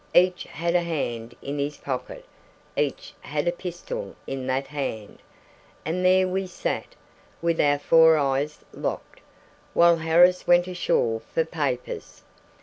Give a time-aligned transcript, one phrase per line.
[0.15, 2.25] Each had a hand in his pocket,
[2.75, 5.19] each had a pistol in that hand,
[5.85, 6.95] and there we sat,
[7.39, 9.19] with our four eyes locked,
[9.75, 12.23] while Harris went ashore for papers.